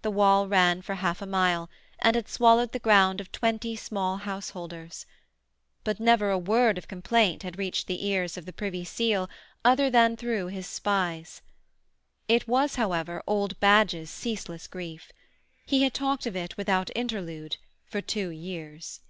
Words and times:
The 0.00 0.10
wall 0.10 0.48
ran 0.48 0.80
for 0.80 0.94
half 0.94 1.20
a 1.20 1.26
mile, 1.26 1.68
and 1.98 2.16
had 2.16 2.26
swallowed 2.26 2.72
the 2.72 2.78
ground 2.78 3.20
of 3.20 3.30
twenty 3.30 3.76
small 3.76 4.16
householders. 4.16 5.04
But 5.84 6.00
never 6.00 6.30
a 6.30 6.38
word 6.38 6.78
of 6.78 6.88
complaint 6.88 7.42
had 7.42 7.58
reached 7.58 7.86
the 7.86 8.06
ears 8.06 8.38
of 8.38 8.46
the 8.46 8.52
Privy 8.54 8.82
Seal 8.82 9.28
other 9.62 9.90
than 9.90 10.16
through 10.16 10.46
his 10.46 10.66
spies. 10.66 11.42
It 12.28 12.48
was, 12.48 12.76
however, 12.76 13.22
old 13.26 13.60
Badge's 13.60 14.08
ceaseless 14.08 14.66
grief. 14.66 15.12
He 15.66 15.82
had 15.82 15.92
talked 15.92 16.24
of 16.24 16.34
it 16.34 16.56
without 16.56 16.88
interlude 16.96 17.58
for 17.84 18.00
two 18.00 18.30
years. 18.30 19.00